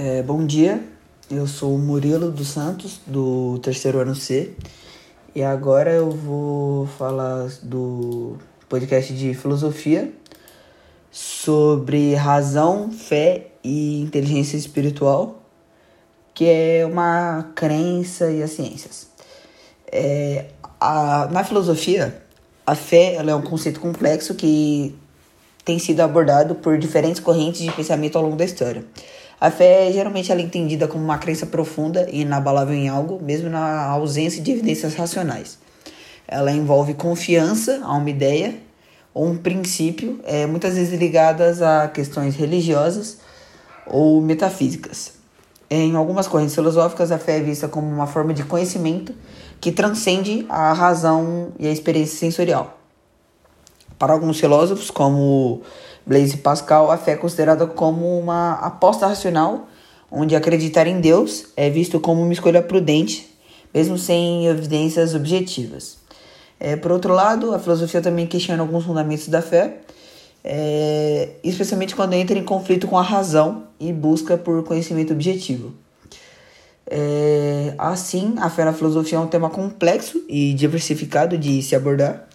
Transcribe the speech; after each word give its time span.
É, 0.00 0.22
bom 0.22 0.46
dia, 0.46 0.80
eu 1.28 1.44
sou 1.48 1.74
o 1.74 1.78
Murilo 1.78 2.30
dos 2.30 2.46
Santos, 2.46 3.00
do 3.04 3.58
terceiro 3.58 3.98
ano 3.98 4.14
C, 4.14 4.52
e 5.34 5.42
agora 5.42 5.90
eu 5.90 6.08
vou 6.08 6.86
falar 6.86 7.48
do 7.64 8.36
podcast 8.68 9.12
de 9.12 9.34
filosofia 9.34 10.12
sobre 11.10 12.14
razão, 12.14 12.92
fé 12.92 13.48
e 13.64 14.00
inteligência 14.00 14.56
espiritual, 14.56 15.42
que 16.32 16.44
é 16.44 16.86
uma 16.86 17.50
crença 17.56 18.30
e 18.30 18.40
as 18.40 18.52
ciências. 18.52 19.08
É, 19.90 20.44
a, 20.80 21.28
na 21.32 21.42
filosofia, 21.42 22.22
a 22.64 22.76
fé 22.76 23.14
é 23.16 23.34
um 23.34 23.42
conceito 23.42 23.80
complexo 23.80 24.36
que 24.36 24.96
tem 25.64 25.76
sido 25.80 26.02
abordado 26.02 26.54
por 26.54 26.78
diferentes 26.78 27.20
correntes 27.20 27.62
de 27.62 27.72
pensamento 27.72 28.16
ao 28.16 28.22
longo 28.22 28.36
da 28.36 28.44
história. 28.44 28.84
A 29.40 29.50
fé 29.50 29.92
geralmente 29.92 30.32
ela 30.32 30.40
é 30.40 30.44
entendida 30.44 30.88
como 30.88 31.04
uma 31.04 31.18
crença 31.18 31.46
profunda 31.46 32.08
e 32.10 32.22
inabalável 32.22 32.74
em 32.74 32.88
algo, 32.88 33.22
mesmo 33.22 33.48
na 33.48 33.84
ausência 33.84 34.42
de 34.42 34.50
evidências 34.50 34.94
racionais. 34.94 35.58
Ela 36.26 36.50
envolve 36.50 36.94
confiança 36.94 37.80
a 37.84 37.94
uma 37.94 38.10
ideia 38.10 38.56
ou 39.14 39.26
um 39.26 39.36
princípio, 39.36 40.20
é, 40.24 40.44
muitas 40.46 40.74
vezes 40.74 40.98
ligadas 40.98 41.62
a 41.62 41.88
questões 41.88 42.34
religiosas 42.34 43.18
ou 43.86 44.20
metafísicas. 44.20 45.12
Em 45.70 45.94
algumas 45.94 46.26
correntes 46.26 46.54
filosóficas, 46.54 47.12
a 47.12 47.18
fé 47.18 47.38
é 47.38 47.40
vista 47.40 47.68
como 47.68 47.86
uma 47.86 48.06
forma 48.06 48.34
de 48.34 48.42
conhecimento 48.42 49.14
que 49.60 49.70
transcende 49.70 50.46
a 50.48 50.72
razão 50.72 51.52
e 51.58 51.66
a 51.66 51.70
experiência 51.70 52.18
sensorial. 52.18 52.78
Para 53.98 54.12
alguns 54.12 54.40
filósofos, 54.40 54.90
como 54.90 55.62
Blaise 56.08 56.38
Pascal, 56.38 56.90
a 56.90 56.96
fé 56.96 57.12
é 57.12 57.16
considerada 57.16 57.66
como 57.66 58.18
uma 58.18 58.54
aposta 58.54 59.06
racional, 59.06 59.68
onde 60.10 60.34
acreditar 60.34 60.86
em 60.86 61.02
Deus 61.02 61.48
é 61.54 61.68
visto 61.68 62.00
como 62.00 62.22
uma 62.22 62.32
escolha 62.32 62.62
prudente, 62.62 63.28
mesmo 63.74 63.98
sem 63.98 64.46
evidências 64.46 65.14
objetivas. 65.14 65.98
É, 66.58 66.76
por 66.76 66.92
outro 66.92 67.12
lado, 67.12 67.54
a 67.54 67.58
filosofia 67.58 68.00
também 68.00 68.26
questiona 68.26 68.62
alguns 68.62 68.86
fundamentos 68.86 69.28
da 69.28 69.42
fé, 69.42 69.80
é, 70.42 71.28
especialmente 71.44 71.94
quando 71.94 72.14
entra 72.14 72.38
em 72.38 72.42
conflito 72.42 72.86
com 72.86 72.96
a 72.96 73.02
razão 73.02 73.64
e 73.78 73.92
busca 73.92 74.38
por 74.38 74.64
conhecimento 74.64 75.12
objetivo. 75.12 75.74
É, 76.90 77.74
assim, 77.76 78.34
a 78.38 78.48
fé 78.48 78.64
na 78.64 78.72
filosofia 78.72 79.18
é 79.18 79.20
um 79.20 79.26
tema 79.26 79.50
complexo 79.50 80.24
e 80.26 80.54
diversificado 80.54 81.36
de 81.36 81.60
se 81.60 81.76
abordar, 81.76 82.26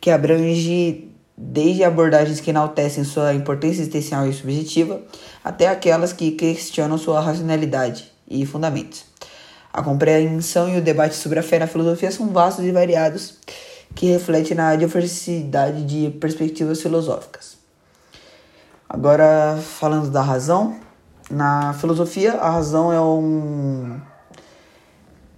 que 0.00 0.10
abrange 0.10 1.09
desde 1.42 1.82
abordagens 1.82 2.38
que 2.38 2.50
enaltecem 2.50 3.02
sua 3.02 3.32
importância 3.32 3.80
existencial 3.80 4.28
e 4.28 4.32
subjetiva, 4.32 5.00
até 5.42 5.68
aquelas 5.68 6.12
que 6.12 6.32
questionam 6.32 6.98
sua 6.98 7.18
racionalidade 7.18 8.12
e 8.28 8.44
fundamentos. 8.44 9.06
A 9.72 9.82
compreensão 9.82 10.68
e 10.68 10.76
o 10.76 10.82
debate 10.82 11.14
sobre 11.14 11.38
a 11.38 11.42
fé 11.42 11.58
na 11.58 11.66
filosofia 11.66 12.10
são 12.10 12.28
vastos 12.28 12.66
e 12.66 12.70
variados, 12.70 13.38
que 13.94 14.06
refletem 14.06 14.54
na 14.54 14.76
diversidade 14.76 15.84
de 15.84 16.10
perspectivas 16.10 16.82
filosóficas. 16.82 17.56
Agora, 18.86 19.58
falando 19.78 20.10
da 20.10 20.20
razão, 20.20 20.76
na 21.30 21.72
filosofia, 21.72 22.34
a 22.34 22.50
razão 22.50 22.92
é 22.92 23.00
um, 23.00 23.98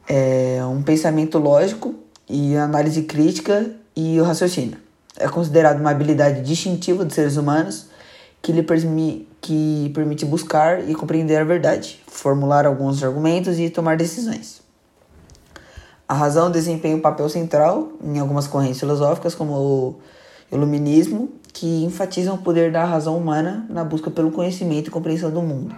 é 0.09 0.65
um 0.65 0.83
pensamento 0.83 1.39
lógico 1.39 1.95
e 2.29 2.57
análise 2.57 3.03
crítica 3.03 3.71
e 3.95 4.21
o 4.21 4.25
raciocínio 4.25 4.92
é 5.19 5.29
considerado 5.29 5.81
uma 5.81 5.91
habilidade 5.91 6.43
distintiva 6.43 7.05
dos 7.05 7.15
seres 7.15 7.37
humanos 7.37 7.87
que 8.41 8.53
lhe 8.53 8.63
permi 8.63 9.29
que 9.41 9.91
permite 9.95 10.25
buscar 10.25 10.89
e 10.89 10.95
compreender 10.95 11.37
a 11.37 11.45
verdade, 11.45 12.01
formular 12.07 12.65
alguns 12.65 13.03
argumentos 13.03 13.59
e 13.59 13.69
tomar 13.69 13.97
decisões. 13.97 14.63
A 16.09 16.15
razão 16.15 16.51
desempenha 16.51 16.97
um 16.97 17.01
papel 17.01 17.29
central 17.29 17.93
em 18.03 18.19
algumas 18.19 18.47
correntes 18.47 18.79
filosóficas, 18.79 19.35
como 19.35 19.53
o 19.55 20.01
iluminismo, 20.51 21.31
que 21.53 21.85
enfatizam 21.85 22.35
o 22.35 22.39
poder 22.39 22.71
da 22.71 22.85
razão 22.85 23.17
humana 23.17 23.67
na 23.69 23.83
busca 23.83 24.11
pelo 24.11 24.31
conhecimento 24.31 24.89
e 24.89 24.91
compreensão 24.91 25.31
do 25.31 25.43
mundo. 25.43 25.75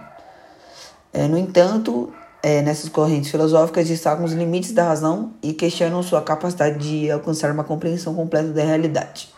É, 1.11 1.27
no 1.27 1.37
entanto, 1.37 2.13
é, 2.43 2.61
nessas 2.61 2.89
correntes 2.89 3.31
filosóficas 3.31 3.87
destacam 3.87 4.25
os 4.25 4.33
limites 4.33 4.71
da 4.71 4.83
razão 4.83 5.33
e 5.41 5.53
questionam 5.53 6.03
sua 6.03 6.21
capacidade 6.21 6.77
de 6.77 7.09
alcançar 7.09 7.51
uma 7.51 7.63
compreensão 7.63 8.13
completa 8.13 8.49
da 8.49 8.63
realidade. 8.63 9.34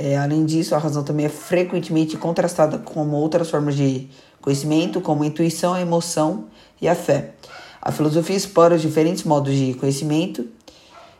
É, 0.00 0.16
além 0.16 0.44
disso, 0.44 0.76
a 0.76 0.78
razão 0.78 1.02
também 1.02 1.26
é 1.26 1.28
frequentemente 1.28 2.16
contrastada 2.16 2.78
com 2.78 3.10
outras 3.10 3.50
formas 3.50 3.74
de 3.74 4.08
conhecimento, 4.40 5.00
como 5.00 5.24
a 5.24 5.26
intuição, 5.26 5.74
a 5.74 5.80
emoção 5.80 6.44
e 6.80 6.86
a 6.86 6.94
fé. 6.94 7.32
A 7.82 7.90
filosofia 7.90 8.36
explora 8.36 8.76
os 8.76 8.80
diferentes 8.80 9.24
modos 9.24 9.52
de 9.52 9.74
conhecimento 9.74 10.46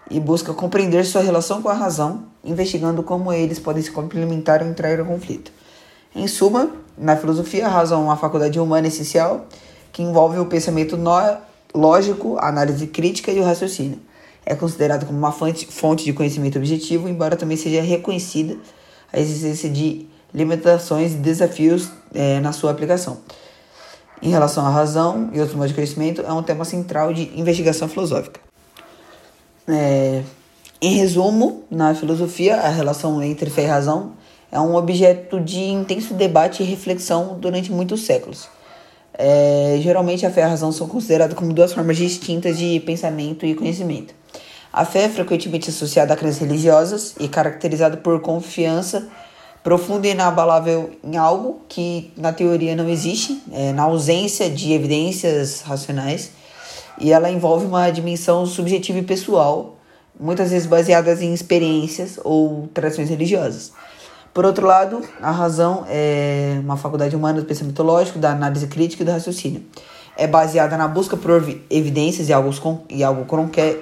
e 0.08 0.20
busca 0.20 0.54
compreender 0.54 1.04
sua 1.04 1.22
relação 1.22 1.60
com 1.60 1.68
a 1.68 1.74
razão, 1.74 2.22
investigando 2.44 3.02
como 3.02 3.32
eles 3.32 3.58
podem 3.58 3.82
se 3.82 3.90
complementar 3.90 4.62
ou 4.62 4.68
entrar 4.68 4.96
em 4.96 5.04
conflito. 5.04 5.50
Em 6.14 6.28
suma, 6.28 6.70
na 6.96 7.16
filosofia, 7.16 7.66
a 7.66 7.68
razão 7.68 8.02
é 8.02 8.04
uma 8.04 8.16
faculdade 8.16 8.60
humana 8.60 8.86
essencial 8.86 9.46
que 9.92 10.04
envolve 10.04 10.38
o 10.38 10.46
pensamento 10.46 10.96
lógico, 11.74 12.38
a 12.38 12.48
análise 12.48 12.86
crítica 12.86 13.32
e 13.32 13.40
o 13.40 13.44
raciocínio 13.44 13.98
é 14.48 14.54
considerado 14.54 15.04
como 15.04 15.18
uma 15.18 15.30
fonte 15.30 16.04
de 16.04 16.12
conhecimento 16.14 16.56
objetivo, 16.56 17.06
embora 17.06 17.36
também 17.36 17.54
seja 17.54 17.82
reconhecida 17.82 18.56
a 19.12 19.20
existência 19.20 19.68
de 19.68 20.06
limitações 20.32 21.12
e 21.12 21.16
desafios 21.16 21.90
é, 22.14 22.40
na 22.40 22.50
sua 22.52 22.70
aplicação. 22.70 23.18
Em 24.22 24.30
relação 24.30 24.64
à 24.64 24.70
razão 24.70 25.28
e 25.34 25.38
outros 25.38 25.54
modos 25.54 25.68
de 25.68 25.74
conhecimento, 25.74 26.22
é 26.22 26.32
um 26.32 26.42
tema 26.42 26.64
central 26.64 27.12
de 27.12 27.30
investigação 27.38 27.88
filosófica. 27.88 28.40
É, 29.68 30.22
em 30.80 30.94
resumo, 30.96 31.64
na 31.70 31.94
filosofia, 31.94 32.56
a 32.56 32.70
relação 32.70 33.22
entre 33.22 33.50
fé 33.50 33.64
e 33.64 33.66
razão 33.66 34.14
é 34.50 34.58
um 34.58 34.76
objeto 34.76 35.38
de 35.38 35.60
intenso 35.60 36.14
debate 36.14 36.62
e 36.62 36.66
reflexão 36.66 37.36
durante 37.38 37.70
muitos 37.70 38.06
séculos. 38.06 38.48
É, 39.12 39.78
geralmente, 39.82 40.24
a 40.24 40.30
fé 40.30 40.40
e 40.40 40.44
a 40.44 40.48
razão 40.48 40.72
são 40.72 40.88
consideradas 40.88 41.36
como 41.36 41.52
duas 41.52 41.74
formas 41.74 41.98
distintas 41.98 42.56
de 42.56 42.80
pensamento 42.80 43.44
e 43.44 43.54
conhecimento. 43.54 44.17
A 44.72 44.84
fé 44.84 45.04
é 45.04 45.08
frequentemente 45.08 45.70
associada 45.70 46.12
a 46.12 46.16
crenças 46.16 46.40
religiosas 46.40 47.14
e 47.18 47.26
caracterizada 47.26 47.96
por 47.96 48.20
confiança 48.20 49.08
profunda 49.62 50.06
e 50.06 50.12
inabalável 50.12 50.90
em 51.02 51.16
algo 51.16 51.60
que 51.68 52.12
na 52.16 52.32
teoria 52.32 52.76
não 52.76 52.88
existe, 52.88 53.42
é, 53.52 53.72
na 53.72 53.82
ausência 53.82 54.48
de 54.48 54.72
evidências 54.72 55.62
racionais, 55.62 56.30
e 57.00 57.12
ela 57.12 57.30
envolve 57.30 57.66
uma 57.66 57.90
dimensão 57.90 58.46
subjetiva 58.46 58.98
e 58.98 59.02
pessoal, 59.02 59.76
muitas 60.18 60.50
vezes 60.50 60.66
baseadas 60.66 61.20
em 61.22 61.32
experiências 61.32 62.18
ou 62.24 62.68
tradições 62.72 63.08
religiosas. 63.08 63.72
Por 64.32 64.44
outro 64.44 64.66
lado, 64.66 65.02
a 65.20 65.30
razão 65.30 65.84
é 65.88 66.58
uma 66.60 66.76
faculdade 66.76 67.14
humana 67.14 67.40
do 67.40 67.46
pensamento 67.46 67.82
lógico, 67.82 68.18
da 68.18 68.30
análise 68.30 68.66
crítica 68.68 69.02
e 69.02 69.06
do 69.06 69.12
raciocínio. 69.12 69.62
É 70.16 70.26
baseada 70.26 70.76
na 70.76 70.88
busca 70.88 71.16
por 71.16 71.42
evidências 71.70 72.28
e 72.28 72.32
algo, 72.32 72.50
e 72.88 73.04
algo 73.04 73.26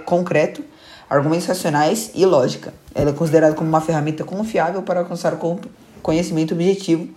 concreto 0.05 0.65
argumentos 1.09 1.47
racionais 1.47 2.11
e 2.15 2.25
lógica. 2.27 2.73
Ela 2.95 3.11
é 3.11 3.13
considerada 3.13 3.55
como 3.55 3.69
uma 3.69 3.81
ferramenta 3.81 4.25
confiável 4.25 4.83
para 4.83 5.01
alcançar 5.01 5.35
o 5.35 5.61
conhecimento 6.03 6.55
objetivo 6.55 7.09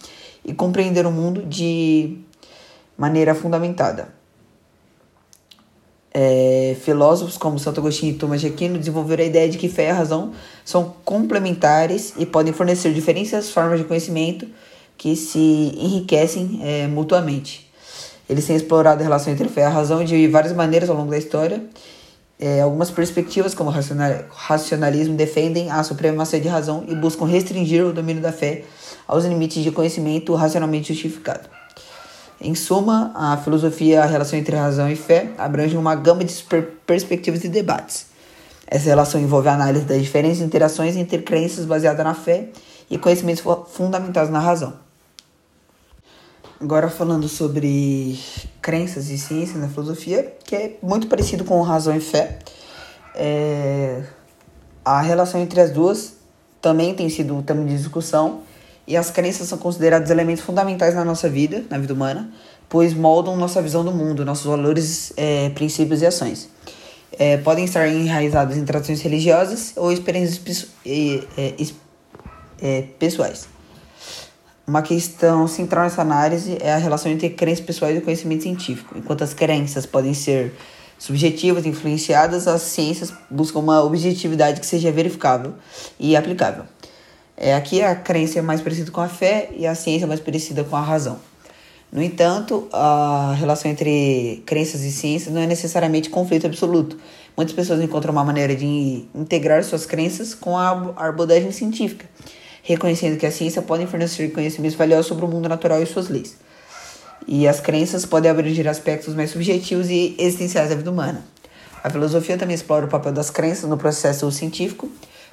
e 0.45 0.53
compreender 0.53 1.05
o 1.05 1.11
mundo 1.11 1.43
de 1.43 2.17
maneira 2.97 3.33
fundamentada. 3.33 4.09
É, 6.11 6.75
filósofos 6.81 7.37
como 7.37 7.59
Santo 7.59 7.79
Agostinho 7.79 8.13
e 8.13 8.17
Thomas 8.17 8.41
de 8.41 8.47
Aquino 8.47 8.79
desenvolveram 8.79 9.23
a 9.23 9.27
ideia 9.27 9.47
de 9.47 9.59
que 9.59 9.69
fé 9.69 9.89
e 9.89 9.91
razão 9.91 10.33
são 10.65 10.95
complementares 11.05 12.13
e 12.17 12.25
podem 12.25 12.51
fornecer 12.51 12.91
diferentes 12.93 13.51
formas 13.51 13.79
de 13.79 13.85
conhecimento 13.85 14.47
que 14.97 15.15
se 15.15 15.39
enriquecem 15.39 16.59
é, 16.63 16.87
mutuamente. 16.87 17.69
Eles 18.27 18.45
têm 18.45 18.55
explorado 18.55 19.01
a 19.01 19.03
relação 19.03 19.31
entre 19.31 19.47
fé 19.47 19.61
e 19.61 19.69
razão 19.69 20.03
de 20.03 20.27
várias 20.27 20.53
maneiras 20.53 20.89
ao 20.89 20.95
longo 20.95 21.11
da 21.11 21.17
história 21.17 21.63
é, 22.39 22.61
algumas 22.61 22.89
perspectivas, 22.89 23.53
como 23.53 23.69
o 23.69 23.73
racionalismo, 24.29 25.15
defendem 25.15 25.69
a 25.69 25.83
supremacia 25.83 26.39
de 26.39 26.47
razão 26.47 26.85
e 26.87 26.95
buscam 26.95 27.25
restringir 27.25 27.85
o 27.85 27.91
domínio 27.91 28.21
da 28.21 28.31
fé 28.31 28.63
aos 29.05 29.25
limites 29.25 29.61
de 29.61 29.71
conhecimento 29.71 30.33
racionalmente 30.33 30.93
justificado. 30.93 31.49
Em 32.39 32.55
suma, 32.55 33.11
a 33.13 33.35
filosofia, 33.35 34.01
a 34.01 34.05
relação 34.05 34.39
entre 34.39 34.55
razão 34.55 34.89
e 34.89 34.95
fé, 34.95 35.31
abrange 35.37 35.75
uma 35.75 35.93
gama 35.95 36.23
de 36.23 36.33
perspectivas 36.85 37.43
e 37.43 37.49
debates. 37.49 38.05
Essa 38.65 38.85
relação 38.85 39.19
envolve 39.19 39.49
a 39.49 39.55
análise 39.55 39.83
das 39.83 40.01
diferentes 40.01 40.39
interações 40.39 40.95
entre 40.95 41.17
crenças 41.17 41.65
baseadas 41.65 42.05
na 42.05 42.13
fé 42.13 42.49
e 42.89 42.97
conhecimentos 42.97 43.43
fundamentados 43.73 44.31
na 44.31 44.39
razão. 44.39 44.75
Agora 46.61 46.89
falando 46.89 47.27
sobre 47.27 48.17
crenças 48.69 49.09
e 49.09 49.17
ciência 49.17 49.57
na 49.57 49.67
filosofia, 49.67 50.31
que 50.43 50.55
é 50.55 50.77
muito 50.79 51.07
parecido 51.07 51.43
com 51.43 51.59
razão 51.63 51.95
e 51.97 51.99
fé. 51.99 52.37
É... 53.15 54.03
A 54.85 55.01
relação 55.01 55.41
entre 55.41 55.59
as 55.59 55.71
duas 55.71 56.13
também 56.61 56.93
tem 56.93 57.09
sido 57.09 57.35
um 57.35 57.41
tema 57.41 57.65
de 57.65 57.75
discussão 57.75 58.41
e 58.85 58.95
as 58.95 59.09
crenças 59.09 59.47
são 59.47 59.57
consideradas 59.57 60.11
elementos 60.11 60.43
fundamentais 60.43 60.93
na 60.93 61.03
nossa 61.03 61.27
vida, 61.27 61.65
na 61.67 61.79
vida 61.79 61.95
humana, 61.95 62.31
pois 62.69 62.93
moldam 62.93 63.35
nossa 63.35 63.59
visão 63.59 63.83
do 63.83 63.91
mundo, 63.91 64.23
nossos 64.23 64.45
valores, 64.45 65.13
é, 65.17 65.49
princípios 65.49 66.03
e 66.03 66.05
ações. 66.05 66.47
É, 67.17 67.37
podem 67.37 67.65
estar 67.65 67.87
enraizados 67.87 68.55
em 68.55 68.65
tradições 68.65 69.01
religiosas 69.01 69.73
ou 69.77 69.91
experiências 69.91 70.67
é, 70.85 71.53
é, 72.61 72.81
pessoais. 72.99 73.47
Uma 74.69 74.83
questão 74.83 75.47
central 75.47 75.85
nessa 75.85 76.03
análise 76.03 76.55
é 76.61 76.71
a 76.71 76.77
relação 76.77 77.11
entre 77.11 77.27
crenças 77.31 77.65
pessoais 77.65 77.97
e 77.97 78.01
conhecimento 78.01 78.43
científico. 78.43 78.95
Enquanto 78.95 79.23
as 79.23 79.33
crenças 79.33 79.87
podem 79.87 80.13
ser 80.13 80.53
subjetivas, 80.95 81.65
influenciadas, 81.65 82.47
as 82.47 82.61
ciências 82.61 83.11
buscam 83.31 83.57
uma 83.57 83.83
objetividade 83.83 84.59
que 84.59 84.67
seja 84.67 84.91
verificável 84.91 85.55
e 85.99 86.15
aplicável. 86.15 86.65
É, 87.35 87.55
aqui 87.55 87.81
a 87.81 87.95
crença 87.95 88.37
é 88.37 88.43
mais 88.43 88.61
parecida 88.61 88.91
com 88.91 89.01
a 89.01 89.07
fé 89.07 89.49
e 89.57 89.65
a 89.65 89.73
ciência 89.73 90.05
é 90.05 90.07
mais 90.07 90.19
parecida 90.19 90.63
com 90.63 90.75
a 90.75 90.81
razão. 90.81 91.17
No 91.91 92.03
entanto, 92.03 92.69
a 92.71 93.33
relação 93.39 93.71
entre 93.71 94.43
crenças 94.45 94.83
e 94.83 94.91
ciência 94.91 95.31
não 95.31 95.41
é 95.41 95.47
necessariamente 95.47 96.11
conflito 96.11 96.45
absoluto. 96.45 96.95
Muitas 97.35 97.55
pessoas 97.55 97.81
encontram 97.81 98.11
uma 98.11 98.23
maneira 98.23 98.55
de 98.55 99.03
integrar 99.15 99.63
suas 99.63 99.87
crenças 99.87 100.35
com 100.35 100.55
a 100.55 100.69
abordagem 100.95 101.51
científica, 101.51 102.05
reconhecendo 102.63 103.17
que 103.17 103.25
a 103.25 103.31
ciência 103.31 103.61
pode 103.61 103.85
fornecer 103.87 104.29
conhecimentos 104.31 104.77
valiosos 104.77 105.07
sobre 105.07 105.25
o 105.25 105.27
mundo 105.27 105.47
natural 105.47 105.81
e 105.81 105.85
suas 105.85 106.09
leis. 106.09 106.37
E 107.27 107.47
as 107.47 107.59
crenças 107.59 108.05
podem 108.05 108.31
abranger 108.31 108.67
aspectos 108.67 109.13
mais 109.13 109.31
subjetivos 109.31 109.89
e 109.89 110.15
existenciais 110.17 110.69
da 110.69 110.75
vida 110.75 110.89
humana. 110.89 111.23
A 111.83 111.89
filosofia 111.89 112.37
também 112.37 112.55
explora 112.55 112.85
o 112.85 112.89
papel 112.89 113.11
das 113.11 113.29
crenças 113.29 113.69
no 113.69 113.77
processo 113.77 114.29
científico. 114.31 114.89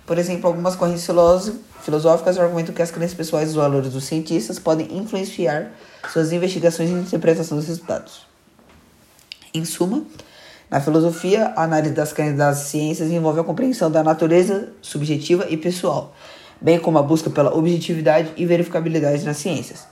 Por 0.07 0.19
exemplo, 0.19 0.47
algumas 0.47 0.77
correntes 0.77 1.09
filosóficas 1.83 2.39
argumentam 2.39 2.75
que 2.75 2.83
as 2.83 2.91
crenças 2.91 3.17
pessoais 3.17 3.49
e 3.49 3.51
os 3.51 3.57
valores 3.57 3.93
dos 3.93 4.05
cientistas 4.05 4.59
podem 4.59 4.97
influenciar 4.97 5.73
suas 6.13 6.33
investigações 6.33 6.91
e 6.91 6.93
interpretação 6.93 7.57
dos 7.57 7.67
resultados. 7.67 8.27
Em 9.53 9.65
suma, 9.65 10.05
na 10.71 10.81
filosofia, 10.81 11.53
a 11.57 11.63
análise 11.63 11.95
das 11.95 12.13
crenças 12.13 12.37
das 12.37 12.59
ciências 12.59 13.11
envolve 13.11 13.41
a 13.41 13.45
compreensão 13.45 13.91
da 13.91 14.03
natureza 14.03 14.69
subjetiva 14.83 15.47
e 15.49 15.57
pessoal, 15.57 16.15
bem 16.61 16.79
como 16.79 16.99
a 16.99 17.03
busca 17.03 17.31
pela 17.31 17.55
objetividade 17.55 18.33
e 18.37 18.47
verificabilidade 18.47 19.25
nas 19.25 19.37
ciências. 19.37 19.87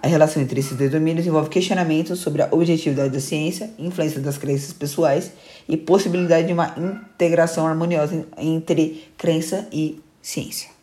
A 0.00 0.06
relação 0.06 0.40
entre 0.40 0.60
esses 0.60 0.76
dois 0.76 0.90
domínios 0.90 1.26
envolve 1.26 1.48
questionamentos 1.48 2.20
sobre 2.20 2.42
a 2.42 2.48
objetividade 2.52 3.10
da 3.10 3.20
ciência, 3.20 3.70
influência 3.78 4.20
das 4.20 4.38
crenças 4.38 4.72
pessoais 4.72 5.32
e 5.68 5.76
possibilidade 5.76 6.46
de 6.46 6.52
uma 6.52 6.74
integração 6.76 7.66
harmoniosa 7.66 8.24
entre 8.36 9.08
crença 9.16 9.66
e 9.72 10.00
ciência. 10.22 10.77